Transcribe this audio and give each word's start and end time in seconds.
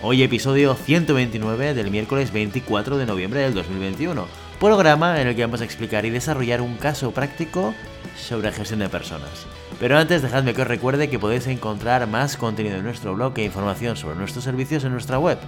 Hoy 0.00 0.22
episodio 0.22 0.76
129 0.76 1.74
del 1.74 1.90
miércoles 1.90 2.32
24 2.32 2.98
de 2.98 3.06
noviembre 3.06 3.40
del 3.40 3.52
2021, 3.52 4.28
programa 4.60 5.20
en 5.20 5.26
el 5.26 5.34
que 5.34 5.44
vamos 5.44 5.60
a 5.60 5.64
explicar 5.64 6.06
y 6.06 6.10
desarrollar 6.10 6.60
un 6.60 6.76
caso 6.76 7.10
práctico 7.10 7.74
sobre 8.16 8.52
gestión 8.52 8.78
de 8.78 8.88
personas. 8.88 9.46
Pero 9.80 9.98
antes 9.98 10.22
dejadme 10.22 10.54
que 10.54 10.62
os 10.62 10.68
recuerde 10.68 11.10
que 11.10 11.18
podéis 11.18 11.48
encontrar 11.48 12.06
más 12.06 12.36
contenido 12.36 12.76
en 12.76 12.84
nuestro 12.84 13.12
blog 13.16 13.36
e 13.38 13.44
información 13.44 13.96
sobre 13.96 14.14
nuestros 14.14 14.44
servicios 14.44 14.84
en 14.84 14.92
nuestra 14.92 15.18
web, 15.18 15.38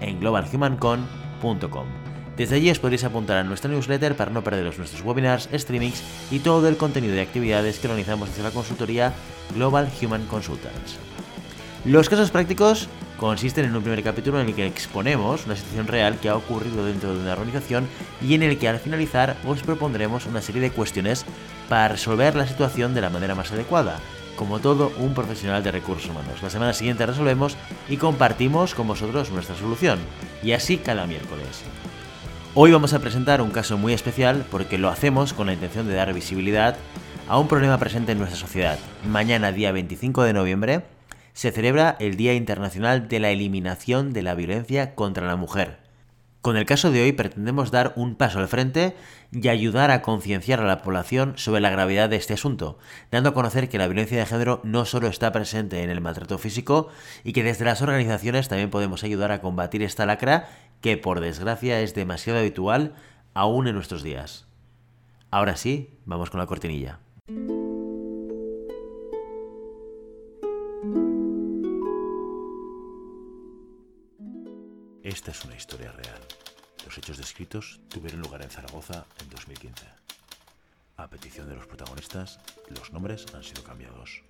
en 0.00 0.20
globalhumancon.com. 0.20 1.86
Desde 2.36 2.56
allí 2.56 2.70
os 2.70 2.78
podréis 2.78 3.02
apuntar 3.02 3.38
a 3.38 3.44
nuestra 3.44 3.72
newsletter 3.72 4.14
para 4.14 4.30
no 4.30 4.44
perderos 4.44 4.78
nuestros 4.78 5.02
webinars, 5.02 5.48
streamings 5.52 6.04
y 6.30 6.38
todo 6.38 6.68
el 6.68 6.76
contenido 6.76 7.14
de 7.14 7.22
actividades 7.22 7.80
que 7.80 7.88
organizamos 7.88 8.28
desde 8.28 8.44
la 8.44 8.52
consultoría 8.52 9.14
Global 9.52 9.90
Human 10.00 10.26
Consultants. 10.26 10.96
Los 11.84 12.08
casos 12.08 12.30
prácticos 12.30 12.88
consisten 13.18 13.64
en 13.64 13.76
un 13.76 13.82
primer 13.82 14.02
capítulo 14.02 14.40
en 14.40 14.48
el 14.48 14.54
que 14.54 14.66
exponemos 14.66 15.46
una 15.46 15.56
situación 15.56 15.86
real 15.86 16.18
que 16.18 16.28
ha 16.28 16.36
ocurrido 16.36 16.84
dentro 16.84 17.14
de 17.14 17.20
una 17.20 17.32
organización 17.32 17.86
y 18.22 18.34
en 18.34 18.42
el 18.42 18.58
que 18.58 18.68
al 18.68 18.78
finalizar 18.78 19.36
os 19.46 19.62
propondremos 19.62 20.26
una 20.26 20.42
serie 20.42 20.60
de 20.60 20.70
cuestiones 20.70 21.24
para 21.68 21.88
resolver 21.88 22.34
la 22.34 22.46
situación 22.46 22.94
de 22.94 23.00
la 23.00 23.10
manera 23.10 23.34
más 23.34 23.52
adecuada, 23.52 23.98
como 24.36 24.58
todo 24.60 24.92
un 24.98 25.14
profesional 25.14 25.62
de 25.62 25.72
recursos 25.72 26.10
humanos. 26.10 26.42
La 26.42 26.50
semana 26.50 26.72
siguiente 26.72 27.06
resolvemos 27.06 27.56
y 27.88 27.96
compartimos 27.96 28.74
con 28.74 28.86
vosotros 28.86 29.30
nuestra 29.30 29.56
solución, 29.56 29.98
y 30.42 30.52
así 30.52 30.76
cada 30.76 31.06
miércoles. 31.06 31.62
Hoy 32.54 32.72
vamos 32.72 32.94
a 32.94 33.00
presentar 33.00 33.42
un 33.42 33.50
caso 33.50 33.76
muy 33.76 33.92
especial 33.92 34.46
porque 34.50 34.78
lo 34.78 34.88
hacemos 34.88 35.32
con 35.32 35.46
la 35.46 35.52
intención 35.52 35.88
de 35.88 35.94
dar 35.94 36.14
visibilidad 36.14 36.76
a 37.28 37.38
un 37.38 37.48
problema 37.48 37.78
presente 37.78 38.12
en 38.12 38.18
nuestra 38.18 38.38
sociedad. 38.38 38.78
Mañana, 39.06 39.52
día 39.52 39.72
25 39.72 40.22
de 40.22 40.32
noviembre, 40.32 40.82
se 41.36 41.52
celebra 41.52 41.96
el 42.00 42.16
Día 42.16 42.32
Internacional 42.32 43.08
de 43.08 43.20
la 43.20 43.30
Eliminación 43.30 44.14
de 44.14 44.22
la 44.22 44.34
Violencia 44.34 44.94
contra 44.94 45.26
la 45.26 45.36
Mujer. 45.36 45.76
Con 46.40 46.56
el 46.56 46.64
caso 46.64 46.90
de 46.90 47.02
hoy 47.02 47.12
pretendemos 47.12 47.70
dar 47.70 47.92
un 47.94 48.14
paso 48.14 48.38
al 48.38 48.48
frente 48.48 48.96
y 49.32 49.46
ayudar 49.48 49.90
a 49.90 50.00
concienciar 50.00 50.60
a 50.60 50.66
la 50.66 50.80
población 50.80 51.34
sobre 51.36 51.60
la 51.60 51.68
gravedad 51.68 52.08
de 52.08 52.16
este 52.16 52.32
asunto, 52.32 52.78
dando 53.10 53.28
a 53.28 53.34
conocer 53.34 53.68
que 53.68 53.76
la 53.76 53.86
violencia 53.86 54.16
de 54.16 54.24
género 54.24 54.62
no 54.64 54.86
solo 54.86 55.08
está 55.08 55.30
presente 55.30 55.82
en 55.82 55.90
el 55.90 56.00
maltrato 56.00 56.38
físico 56.38 56.88
y 57.22 57.34
que 57.34 57.42
desde 57.42 57.66
las 57.66 57.82
organizaciones 57.82 58.48
también 58.48 58.70
podemos 58.70 59.04
ayudar 59.04 59.30
a 59.30 59.42
combatir 59.42 59.82
esta 59.82 60.06
lacra 60.06 60.48
que 60.80 60.96
por 60.96 61.20
desgracia 61.20 61.82
es 61.82 61.94
demasiado 61.94 62.38
habitual 62.38 62.94
aún 63.34 63.68
en 63.68 63.74
nuestros 63.74 64.02
días. 64.02 64.46
Ahora 65.30 65.56
sí, 65.56 65.98
vamos 66.06 66.30
con 66.30 66.40
la 66.40 66.46
cortinilla. 66.46 66.98
Esta 75.16 75.30
es 75.30 75.46
una 75.46 75.56
historia 75.56 75.90
real. 75.92 76.20
Los 76.84 76.98
hechos 76.98 77.16
descritos 77.16 77.80
tuvieron 77.88 78.20
lugar 78.20 78.42
en 78.42 78.50
Zaragoza 78.50 79.06
en 79.18 79.30
2015. 79.30 79.86
A 80.98 81.08
petición 81.08 81.48
de 81.48 81.56
los 81.56 81.66
protagonistas, 81.66 82.38
los 82.68 82.92
nombres 82.92 83.24
han 83.32 83.42
sido 83.42 83.64
cambiados. 83.64 84.20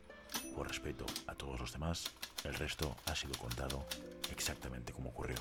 Por 0.54 0.68
respeto 0.68 1.04
a 1.26 1.34
todos 1.34 1.58
los 1.58 1.72
demás, 1.72 2.04
el 2.44 2.54
resto 2.54 2.94
ha 3.06 3.16
sido 3.16 3.36
contado 3.36 3.84
exactamente 4.30 4.92
como 4.92 5.10
ocurrió. 5.10 5.34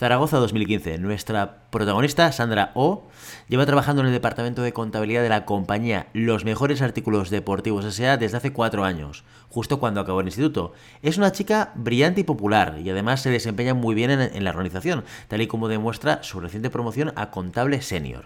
Zaragoza 0.00 0.38
2015. 0.38 0.96
Nuestra 0.96 1.68
protagonista, 1.68 2.32
Sandra 2.32 2.70
O, 2.72 3.02
lleva 3.48 3.66
trabajando 3.66 4.00
en 4.00 4.06
el 4.06 4.14
departamento 4.14 4.62
de 4.62 4.72
contabilidad 4.72 5.22
de 5.22 5.28
la 5.28 5.44
compañía 5.44 6.06
Los 6.14 6.46
Mejores 6.46 6.80
Artículos 6.80 7.28
Deportivos 7.28 7.84
S.A. 7.84 8.16
desde 8.16 8.38
hace 8.38 8.54
cuatro 8.54 8.84
años, 8.84 9.24
justo 9.50 9.78
cuando 9.78 10.00
acabó 10.00 10.20
el 10.20 10.28
instituto. 10.28 10.72
Es 11.02 11.18
una 11.18 11.32
chica 11.32 11.72
brillante 11.74 12.22
y 12.22 12.24
popular 12.24 12.78
y 12.82 12.88
además 12.88 13.20
se 13.20 13.28
desempeña 13.28 13.74
muy 13.74 13.94
bien 13.94 14.10
en, 14.10 14.22
en 14.22 14.42
la 14.42 14.48
organización, 14.48 15.04
tal 15.28 15.42
y 15.42 15.46
como 15.46 15.68
demuestra 15.68 16.22
su 16.22 16.40
reciente 16.40 16.70
promoción 16.70 17.12
a 17.14 17.30
contable 17.30 17.82
senior. 17.82 18.24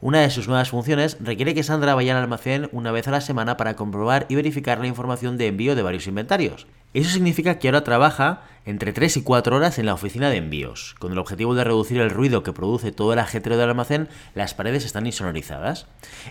Una 0.00 0.20
de 0.20 0.30
sus 0.30 0.48
nuevas 0.48 0.70
funciones 0.70 1.18
requiere 1.20 1.54
que 1.54 1.62
Sandra 1.62 1.94
vaya 1.94 2.16
al 2.16 2.22
almacén 2.22 2.70
una 2.72 2.90
vez 2.90 3.06
a 3.06 3.10
la 3.10 3.20
semana 3.20 3.58
para 3.58 3.76
comprobar 3.76 4.24
y 4.30 4.34
verificar 4.34 4.78
la 4.78 4.86
información 4.86 5.36
de 5.36 5.48
envío 5.48 5.76
de 5.76 5.82
varios 5.82 6.06
inventarios. 6.06 6.66
Eso 6.94 7.10
significa 7.10 7.58
que 7.58 7.68
ahora 7.68 7.84
trabaja 7.84 8.42
entre 8.66 8.92
3 8.92 9.16
y 9.16 9.22
4 9.22 9.56
horas 9.56 9.78
en 9.78 9.86
la 9.86 9.94
oficina 9.94 10.28
de 10.28 10.36
envíos. 10.36 10.94
Con 10.98 11.12
el 11.12 11.18
objetivo 11.18 11.54
de 11.54 11.64
reducir 11.64 12.00
el 12.00 12.10
ruido 12.10 12.42
que 12.42 12.52
produce 12.52 12.92
todo 12.92 13.12
el 13.12 13.18
ajetreo 13.18 13.56
del 13.56 13.70
almacén, 13.70 14.08
las 14.34 14.54
paredes 14.54 14.84
están 14.84 15.06
insonorizadas. 15.06 15.86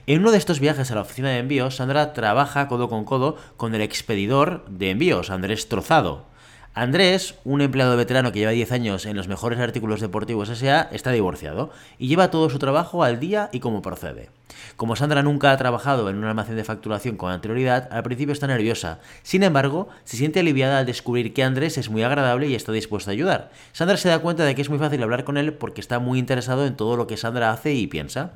En 0.05 0.19
uno 0.19 0.31
de 0.31 0.37
estos 0.37 0.59
viajes 0.59 0.91
a 0.91 0.95
la 0.95 1.01
oficina 1.01 1.29
de 1.29 1.39
envíos, 1.39 1.77
Sandra 1.77 2.13
trabaja 2.13 2.67
codo 2.67 2.89
con 2.89 3.05
codo 3.05 3.37
con 3.57 3.73
el 3.73 3.81
expedidor 3.81 4.63
de 4.69 4.91
envíos, 4.91 5.29
Andrés 5.29 5.67
Trozado. 5.67 6.25
Andrés, 6.73 7.35
un 7.43 7.61
empleado 7.61 7.97
veterano 7.97 8.31
que 8.31 8.39
lleva 8.39 8.51
10 8.51 8.71
años 8.71 9.05
en 9.05 9.17
los 9.17 9.27
mejores 9.27 9.59
artículos 9.59 9.99
deportivos 9.99 10.47
SA, 10.47 10.87
está 10.91 11.11
divorciado 11.11 11.71
y 11.97 12.07
lleva 12.07 12.31
todo 12.31 12.49
su 12.49 12.59
trabajo 12.59 13.03
al 13.03 13.19
día 13.19 13.49
y 13.51 13.59
como 13.59 13.81
procede. 13.81 14.29
Como 14.75 14.95
Sandra 14.95 15.23
nunca 15.23 15.51
ha 15.51 15.57
trabajado 15.57 16.09
en 16.09 16.17
un 16.17 16.25
almacén 16.25 16.55
de 16.55 16.63
facturación 16.63 17.17
con 17.17 17.31
anterioridad, 17.31 17.87
al 17.91 18.03
principio 18.03 18.33
está 18.33 18.47
nerviosa. 18.47 18.99
Sin 19.23 19.43
embargo, 19.43 19.89
se 20.03 20.17
siente 20.17 20.39
aliviada 20.39 20.79
al 20.79 20.85
descubrir 20.85 21.33
que 21.33 21.43
Andrés 21.43 21.77
es 21.77 21.89
muy 21.89 22.03
agradable 22.03 22.47
y 22.47 22.55
está 22.55 22.71
dispuesto 22.71 23.11
a 23.11 23.13
ayudar. 23.13 23.51
Sandra 23.71 23.97
se 23.97 24.09
da 24.09 24.19
cuenta 24.19 24.43
de 24.43 24.55
que 24.55 24.61
es 24.61 24.69
muy 24.69 24.79
fácil 24.79 25.03
hablar 25.03 25.23
con 25.23 25.37
él 25.37 25.53
porque 25.53 25.81
está 25.81 25.99
muy 25.99 26.19
interesado 26.19 26.65
en 26.65 26.75
todo 26.75 26.97
lo 26.97 27.07
que 27.07 27.17
Sandra 27.17 27.51
hace 27.51 27.73
y 27.73 27.87
piensa. 27.87 28.33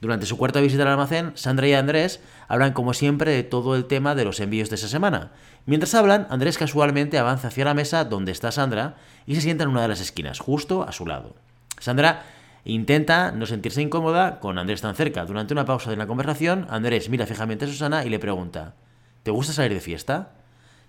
Durante 0.00 0.26
su 0.26 0.36
cuarta 0.36 0.60
visita 0.60 0.82
al 0.82 0.88
almacén, 0.88 1.32
Sandra 1.36 1.68
y 1.68 1.74
Andrés 1.74 2.20
hablan 2.48 2.72
como 2.72 2.92
siempre 2.92 3.30
de 3.30 3.44
todo 3.44 3.76
el 3.76 3.84
tema 3.84 4.16
de 4.16 4.24
los 4.24 4.40
envíos 4.40 4.68
de 4.68 4.74
esa 4.74 4.88
semana. 4.88 5.30
Mientras 5.64 5.94
hablan, 5.94 6.26
Andrés 6.28 6.58
casualmente 6.58 7.18
avanza 7.18 7.48
hacia 7.48 7.64
la 7.64 7.74
mesa 7.74 8.04
donde 8.04 8.32
está 8.32 8.50
Sandra 8.50 8.96
y 9.26 9.36
se 9.36 9.40
sienta 9.40 9.62
en 9.62 9.70
una 9.70 9.82
de 9.82 9.88
las 9.88 10.00
esquinas, 10.00 10.40
justo 10.40 10.82
a 10.82 10.90
su 10.90 11.06
lado. 11.06 11.36
Sandra 11.78 12.24
intenta 12.64 13.32
no 13.32 13.46
sentirse 13.46 13.82
incómoda 13.82 14.40
con 14.40 14.58
Andrés 14.58 14.80
tan 14.80 14.94
cerca. 14.94 15.24
Durante 15.24 15.52
una 15.52 15.64
pausa 15.64 15.90
de 15.90 15.96
la 15.96 16.06
conversación, 16.06 16.66
Andrés 16.70 17.08
mira 17.08 17.26
fijamente 17.26 17.64
a 17.64 17.68
Susana 17.68 18.04
y 18.04 18.10
le 18.10 18.18
pregunta, 18.18 18.74
¿te 19.22 19.30
gusta 19.30 19.52
salir 19.52 19.74
de 19.74 19.80
fiesta? 19.80 20.32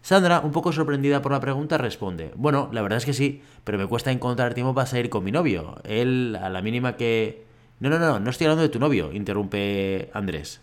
Sandra, 0.01 0.41
un 0.41 0.51
poco 0.51 0.73
sorprendida 0.73 1.21
por 1.21 1.31
la 1.31 1.39
pregunta, 1.39 1.77
responde, 1.77 2.33
bueno, 2.35 2.69
la 2.73 2.81
verdad 2.81 2.97
es 2.97 3.05
que 3.05 3.13
sí, 3.13 3.41
pero 3.63 3.77
me 3.77 3.87
cuesta 3.87 4.11
encontrar 4.11 4.53
tiempo 4.53 4.75
para 4.75 4.85
salir 4.85 5.09
con 5.09 5.23
mi 5.23 5.31
novio. 5.31 5.77
Él, 5.85 6.37
a 6.41 6.49
la 6.49 6.61
mínima 6.61 6.97
que... 6.97 7.45
No, 7.79 7.89
no, 7.89 7.97
no, 7.99 8.19
no 8.19 8.29
estoy 8.29 8.45
hablando 8.45 8.63
de 8.63 8.69
tu 8.69 8.79
novio, 8.79 9.13
interrumpe 9.13 10.09
Andrés. 10.13 10.59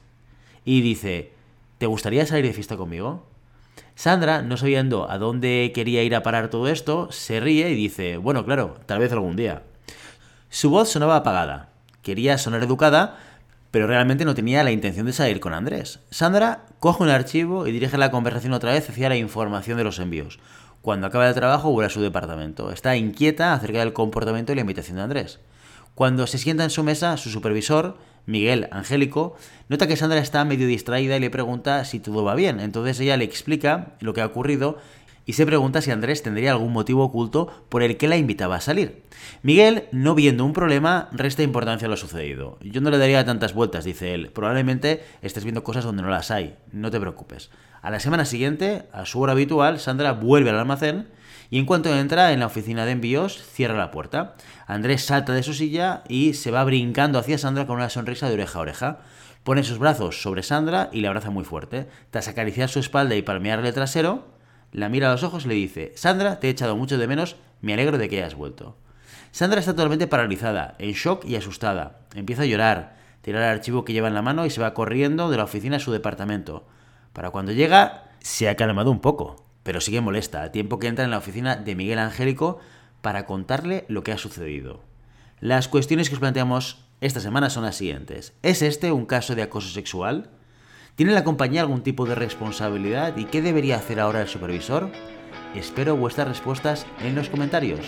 Y 0.66 0.82
dice, 0.82 1.32
¿te 1.78 1.86
gustaría 1.86 2.26
salir 2.26 2.44
de 2.44 2.52
fiesta 2.52 2.76
conmigo? 2.76 3.26
Sandra, 3.94 4.42
no 4.42 4.58
sabiendo 4.58 5.10
a 5.10 5.16
dónde 5.16 5.72
quería 5.74 6.02
ir 6.02 6.14
a 6.14 6.22
parar 6.22 6.48
todo 6.48 6.68
esto, 6.68 7.10
se 7.10 7.40
ríe 7.40 7.70
y 7.70 7.74
dice, 7.74 8.18
bueno, 8.18 8.44
claro, 8.44 8.76
tal 8.84 8.98
vez 8.98 9.10
algún 9.12 9.36
día. 9.36 9.62
Su 10.52 10.68
voz 10.68 10.88
sonaba 10.88 11.14
apagada. 11.14 11.68
Quería 12.02 12.36
sonar 12.36 12.64
educada, 12.64 13.16
pero 13.70 13.86
realmente 13.86 14.24
no 14.24 14.34
tenía 14.34 14.64
la 14.64 14.72
intención 14.72 15.06
de 15.06 15.12
salir 15.12 15.38
con 15.38 15.54
Andrés. 15.54 16.00
Sandra 16.10 16.66
coge 16.80 17.04
un 17.04 17.08
archivo 17.08 17.68
y 17.68 17.72
dirige 17.72 17.96
la 17.96 18.10
conversación 18.10 18.52
otra 18.52 18.72
vez 18.72 18.90
hacia 18.90 19.08
la 19.08 19.16
información 19.16 19.78
de 19.78 19.84
los 19.84 20.00
envíos. 20.00 20.40
Cuando 20.82 21.06
acaba 21.06 21.28
el 21.28 21.36
trabajo, 21.36 21.70
vuelve 21.70 21.86
a 21.86 21.90
su 21.90 22.00
departamento. 22.00 22.72
Está 22.72 22.96
inquieta 22.96 23.52
acerca 23.52 23.78
del 23.78 23.92
comportamiento 23.92 24.50
y 24.50 24.56
la 24.56 24.62
invitación 24.62 24.96
de 24.96 25.04
Andrés. 25.04 25.38
Cuando 25.94 26.26
se 26.26 26.38
sienta 26.38 26.64
en 26.64 26.70
su 26.70 26.82
mesa, 26.82 27.16
su 27.16 27.30
supervisor, 27.30 27.96
Miguel 28.26 28.68
Angélico, 28.72 29.36
nota 29.68 29.86
que 29.86 29.96
Sandra 29.96 30.18
está 30.18 30.44
medio 30.44 30.66
distraída 30.66 31.16
y 31.16 31.20
le 31.20 31.30
pregunta 31.30 31.84
si 31.84 32.00
todo 32.00 32.24
va 32.24 32.34
bien. 32.34 32.58
Entonces 32.58 32.98
ella 32.98 33.16
le 33.16 33.24
explica 33.24 33.92
lo 34.00 34.14
que 34.14 34.20
ha 34.20 34.26
ocurrido 34.26 34.78
y 35.30 35.32
se 35.32 35.46
pregunta 35.46 35.80
si 35.80 35.92
Andrés 35.92 36.24
tendría 36.24 36.50
algún 36.50 36.72
motivo 36.72 37.04
oculto 37.04 37.46
por 37.68 37.84
el 37.84 37.96
que 37.96 38.08
la 38.08 38.16
invitaba 38.16 38.56
a 38.56 38.60
salir. 38.60 39.04
Miguel, 39.44 39.84
no 39.92 40.16
viendo 40.16 40.44
un 40.44 40.52
problema, 40.52 41.08
resta 41.12 41.44
importancia 41.44 41.86
a 41.86 41.88
lo 41.88 41.96
sucedido. 41.96 42.58
Yo 42.62 42.80
no 42.80 42.90
le 42.90 42.98
daría 42.98 43.24
tantas 43.24 43.54
vueltas, 43.54 43.84
dice 43.84 44.12
él. 44.12 44.32
Probablemente 44.32 45.04
estés 45.22 45.44
viendo 45.44 45.62
cosas 45.62 45.84
donde 45.84 46.02
no 46.02 46.10
las 46.10 46.32
hay. 46.32 46.56
No 46.72 46.90
te 46.90 46.98
preocupes. 46.98 47.50
A 47.80 47.90
la 47.90 48.00
semana 48.00 48.24
siguiente, 48.24 48.88
a 48.92 49.06
su 49.06 49.20
hora 49.20 49.30
habitual, 49.30 49.78
Sandra 49.78 50.14
vuelve 50.14 50.50
al 50.50 50.58
almacén 50.58 51.06
y 51.48 51.60
en 51.60 51.64
cuanto 51.64 51.96
entra 51.96 52.32
en 52.32 52.40
la 52.40 52.46
oficina 52.46 52.84
de 52.84 52.90
envíos, 52.90 53.40
cierra 53.40 53.78
la 53.78 53.92
puerta. 53.92 54.34
Andrés 54.66 55.04
salta 55.04 55.32
de 55.32 55.44
su 55.44 55.54
silla 55.54 56.02
y 56.08 56.34
se 56.34 56.50
va 56.50 56.64
brincando 56.64 57.20
hacia 57.20 57.38
Sandra 57.38 57.68
con 57.68 57.76
una 57.76 57.88
sonrisa 57.88 58.26
de 58.26 58.34
oreja 58.34 58.58
a 58.58 58.62
oreja. 58.62 58.98
Pone 59.44 59.62
sus 59.62 59.78
brazos 59.78 60.22
sobre 60.22 60.42
Sandra 60.42 60.88
y 60.90 61.02
le 61.02 61.06
abraza 61.06 61.30
muy 61.30 61.44
fuerte. 61.44 61.86
Tras 62.10 62.26
acariciar 62.26 62.68
su 62.68 62.80
espalda 62.80 63.14
y 63.14 63.22
palmearle 63.22 63.68
el 63.68 63.74
trasero, 63.74 64.39
la 64.72 64.88
mira 64.88 65.08
a 65.08 65.12
los 65.12 65.22
ojos 65.22 65.44
y 65.44 65.48
le 65.48 65.54
dice, 65.54 65.92
Sandra, 65.96 66.40
te 66.40 66.46
he 66.46 66.50
echado 66.50 66.76
mucho 66.76 66.98
de 66.98 67.08
menos, 67.08 67.36
me 67.60 67.74
alegro 67.74 67.98
de 67.98 68.08
que 68.08 68.18
hayas 68.18 68.34
vuelto. 68.34 68.76
Sandra 69.32 69.60
está 69.60 69.72
totalmente 69.72 70.06
paralizada, 70.06 70.74
en 70.78 70.92
shock 70.92 71.24
y 71.24 71.36
asustada. 71.36 72.00
Empieza 72.14 72.42
a 72.42 72.46
llorar, 72.46 72.96
tira 73.22 73.38
el 73.38 73.56
archivo 73.56 73.84
que 73.84 73.92
lleva 73.92 74.08
en 74.08 74.14
la 74.14 74.22
mano 74.22 74.46
y 74.46 74.50
se 74.50 74.60
va 74.60 74.74
corriendo 74.74 75.30
de 75.30 75.36
la 75.36 75.44
oficina 75.44 75.76
a 75.76 75.80
su 75.80 75.92
departamento. 75.92 76.66
Para 77.12 77.30
cuando 77.30 77.52
llega, 77.52 78.04
se 78.20 78.48
ha 78.48 78.56
calmado 78.56 78.90
un 78.90 79.00
poco, 79.00 79.44
pero 79.62 79.80
sigue 79.80 80.00
molesta, 80.00 80.42
a 80.42 80.52
tiempo 80.52 80.78
que 80.78 80.88
entra 80.88 81.04
en 81.04 81.10
la 81.10 81.18
oficina 81.18 81.56
de 81.56 81.74
Miguel 81.74 81.98
Angélico 81.98 82.58
para 83.02 83.26
contarle 83.26 83.84
lo 83.88 84.02
que 84.02 84.12
ha 84.12 84.18
sucedido. 84.18 84.80
Las 85.40 85.68
cuestiones 85.68 86.08
que 86.08 86.16
os 86.16 86.20
planteamos 86.20 86.84
esta 87.00 87.20
semana 87.20 87.50
son 87.50 87.64
las 87.64 87.76
siguientes. 87.76 88.34
¿Es 88.42 88.62
este 88.62 88.92
un 88.92 89.06
caso 89.06 89.34
de 89.34 89.42
acoso 89.42 89.70
sexual? 89.70 90.30
¿Tiene 90.96 91.12
la 91.12 91.24
compañía 91.24 91.62
algún 91.62 91.82
tipo 91.82 92.04
de 92.06 92.14
responsabilidad 92.14 93.16
y 93.16 93.24
qué 93.24 93.40
debería 93.40 93.76
hacer 93.76 94.00
ahora 94.00 94.22
el 94.22 94.28
supervisor? 94.28 94.90
Espero 95.54 95.96
vuestras 95.96 96.28
respuestas 96.28 96.86
en 97.02 97.14
los 97.14 97.28
comentarios. 97.28 97.80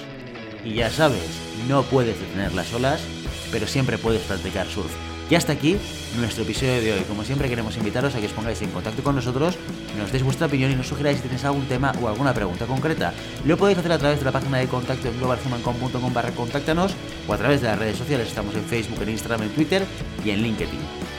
Y 0.64 0.74
ya 0.74 0.90
sabes, 0.90 1.40
no 1.68 1.82
puedes 1.82 2.18
detener 2.18 2.54
las 2.54 2.72
olas, 2.72 3.02
pero 3.50 3.66
siempre 3.66 3.98
puedes 3.98 4.22
practicar 4.22 4.66
surf. 4.66 4.92
Y 5.30 5.34
hasta 5.34 5.52
aquí 5.52 5.78
nuestro 6.18 6.44
episodio 6.44 6.80
de 6.82 6.92
hoy. 6.92 7.00
Como 7.08 7.24
siempre 7.24 7.48
queremos 7.48 7.76
invitaros 7.76 8.14
a 8.14 8.20
que 8.20 8.26
os 8.26 8.32
pongáis 8.32 8.60
en 8.62 8.70
contacto 8.70 9.02
con 9.02 9.14
nosotros, 9.14 9.56
nos 9.98 10.12
deis 10.12 10.22
vuestra 10.22 10.46
opinión 10.46 10.70
y 10.70 10.74
nos 10.74 10.88
sugeráis 10.88 11.18
si 11.18 11.22
tenéis 11.22 11.44
algún 11.44 11.64
tema 11.66 11.92
o 12.02 12.08
alguna 12.08 12.34
pregunta 12.34 12.66
concreta. 12.66 13.14
Lo 13.46 13.56
podéis 13.56 13.78
hacer 13.78 13.92
a 13.92 13.98
través 13.98 14.18
de 14.18 14.26
la 14.26 14.32
página 14.32 14.58
de 14.58 14.68
contacto 14.68 15.08
en 15.08 15.18
globalhumancom.com 15.18 16.12
barra 16.12 16.32
contáctanos 16.32 16.94
o 17.26 17.32
a 17.32 17.38
través 17.38 17.62
de 17.62 17.68
las 17.68 17.78
redes 17.78 17.96
sociales. 17.96 18.28
Estamos 18.28 18.54
en 18.54 18.64
Facebook, 18.64 19.00
en 19.02 19.10
Instagram, 19.10 19.42
en 19.42 19.50
Twitter 19.50 19.86
y 20.24 20.30
en 20.30 20.42
LinkedIn. 20.42 21.11